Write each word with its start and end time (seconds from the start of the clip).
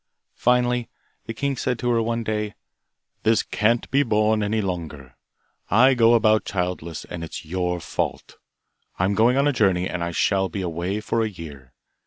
Finally, 0.33 0.89
the 1.27 1.33
king 1.35 1.55
said 1.55 1.77
to 1.77 1.91
her 1.91 2.01
one 2.01 2.23
day, 2.23 2.55
'This 3.21 3.43
can't 3.43 3.87
be 3.91 4.01
borne 4.01 4.41
any 4.41 4.59
longer. 4.59 5.15
I 5.69 5.93
go 5.93 6.15
about 6.15 6.43
childless, 6.43 7.05
and 7.05 7.23
it's 7.23 7.45
your 7.45 7.79
fault. 7.79 8.37
I 8.97 9.05
am 9.05 9.13
going 9.13 9.37
on 9.37 9.47
a 9.47 9.53
journey 9.53 9.87
and 9.87 10.03
shall 10.15 10.49
be 10.49 10.63
away 10.63 11.01
for 11.01 11.21
a 11.21 11.29
year. 11.29 11.73